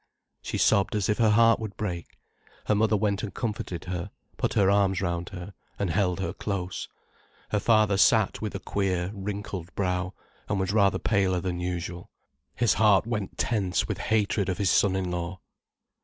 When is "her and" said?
5.29-5.91